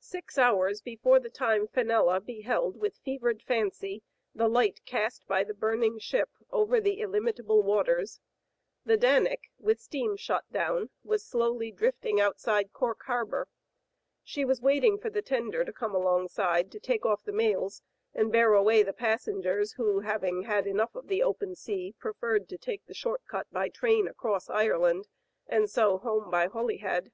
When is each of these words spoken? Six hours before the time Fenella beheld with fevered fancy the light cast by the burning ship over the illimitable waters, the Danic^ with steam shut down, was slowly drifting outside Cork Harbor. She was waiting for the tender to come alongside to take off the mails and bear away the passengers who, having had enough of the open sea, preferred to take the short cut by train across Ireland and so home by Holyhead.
Six 0.00 0.38
hours 0.38 0.80
before 0.82 1.20
the 1.20 1.30
time 1.30 1.68
Fenella 1.68 2.20
beheld 2.20 2.76
with 2.76 2.98
fevered 3.04 3.44
fancy 3.44 4.02
the 4.34 4.48
light 4.48 4.84
cast 4.86 5.24
by 5.28 5.44
the 5.44 5.54
burning 5.54 6.00
ship 6.00 6.30
over 6.50 6.80
the 6.80 6.98
illimitable 7.00 7.62
waters, 7.62 8.18
the 8.84 8.98
Danic^ 8.98 9.38
with 9.56 9.78
steam 9.80 10.16
shut 10.16 10.50
down, 10.50 10.90
was 11.04 11.24
slowly 11.24 11.70
drifting 11.70 12.20
outside 12.20 12.72
Cork 12.72 13.04
Harbor. 13.04 13.46
She 14.24 14.44
was 14.44 14.60
waiting 14.60 14.98
for 14.98 15.10
the 15.10 15.22
tender 15.22 15.64
to 15.64 15.72
come 15.72 15.94
alongside 15.94 16.72
to 16.72 16.80
take 16.80 17.06
off 17.06 17.22
the 17.22 17.30
mails 17.30 17.82
and 18.14 18.32
bear 18.32 18.52
away 18.54 18.82
the 18.82 18.92
passengers 18.92 19.74
who, 19.74 20.00
having 20.00 20.42
had 20.42 20.66
enough 20.66 20.96
of 20.96 21.06
the 21.06 21.22
open 21.22 21.54
sea, 21.54 21.94
preferred 22.00 22.48
to 22.48 22.58
take 22.58 22.86
the 22.86 22.94
short 22.94 23.22
cut 23.28 23.46
by 23.52 23.68
train 23.68 24.08
across 24.08 24.50
Ireland 24.50 25.06
and 25.46 25.70
so 25.70 25.98
home 25.98 26.30
by 26.32 26.48
Holyhead. 26.48 27.12